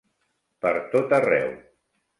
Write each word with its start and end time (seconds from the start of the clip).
Per 0.67 0.71
tot 0.95 1.15
arreu. 1.19 1.57